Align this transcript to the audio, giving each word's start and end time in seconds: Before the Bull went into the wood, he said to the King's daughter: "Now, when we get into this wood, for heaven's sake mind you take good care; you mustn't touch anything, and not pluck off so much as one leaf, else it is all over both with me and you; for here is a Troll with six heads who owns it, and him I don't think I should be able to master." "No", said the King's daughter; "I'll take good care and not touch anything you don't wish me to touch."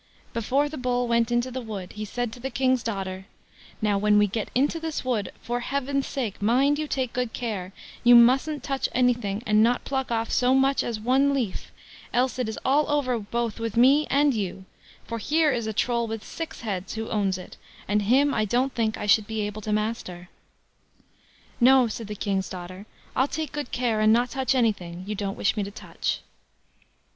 Before 0.33 0.67
the 0.67 0.79
Bull 0.79 1.07
went 1.07 1.31
into 1.31 1.51
the 1.51 1.61
wood, 1.61 1.93
he 1.93 2.05
said 2.05 2.33
to 2.33 2.39
the 2.39 2.49
King's 2.49 2.81
daughter: 2.81 3.27
"Now, 3.83 3.99
when 3.99 4.17
we 4.17 4.25
get 4.25 4.49
into 4.55 4.79
this 4.79 5.05
wood, 5.05 5.31
for 5.43 5.59
heaven's 5.59 6.07
sake 6.07 6.41
mind 6.41 6.79
you 6.79 6.87
take 6.87 7.13
good 7.13 7.33
care; 7.33 7.71
you 8.03 8.15
mustn't 8.15 8.63
touch 8.63 8.89
anything, 8.93 9.43
and 9.45 9.61
not 9.61 9.85
pluck 9.85 10.09
off 10.09 10.31
so 10.31 10.55
much 10.55 10.81
as 10.83 10.99
one 10.99 11.35
leaf, 11.35 11.71
else 12.15 12.39
it 12.39 12.49
is 12.49 12.57
all 12.65 12.89
over 12.89 13.19
both 13.19 13.59
with 13.59 13.77
me 13.77 14.07
and 14.09 14.33
you; 14.33 14.65
for 15.05 15.19
here 15.19 15.51
is 15.51 15.67
a 15.67 15.71
Troll 15.71 16.07
with 16.07 16.23
six 16.23 16.61
heads 16.61 16.93
who 16.95 17.07
owns 17.09 17.37
it, 17.37 17.57
and 17.87 18.01
him 18.01 18.33
I 18.33 18.43
don't 18.43 18.73
think 18.73 18.97
I 18.97 19.05
should 19.05 19.27
be 19.27 19.41
able 19.41 19.61
to 19.61 19.71
master." 19.71 20.29
"No", 21.59 21.87
said 21.87 22.07
the 22.07 22.15
King's 22.15 22.49
daughter; 22.49 22.87
"I'll 23.15 23.27
take 23.27 23.51
good 23.51 23.71
care 23.71 23.99
and 23.99 24.11
not 24.11 24.31
touch 24.31 24.55
anything 24.55 25.03
you 25.05 25.13
don't 25.13 25.37
wish 25.37 25.55
me 25.55 25.61
to 25.61 25.69
touch." 25.69 26.21